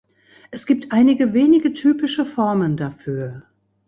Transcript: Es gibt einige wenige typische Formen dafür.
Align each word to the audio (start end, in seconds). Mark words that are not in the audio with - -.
Es 0.49 0.65
gibt 0.65 0.91
einige 0.93 1.35
wenige 1.35 1.73
typische 1.73 2.25
Formen 2.25 2.75
dafür. 2.75 3.43